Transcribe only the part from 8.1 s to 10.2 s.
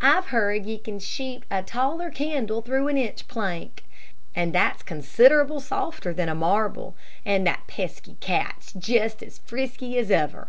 cat's jest as frisky as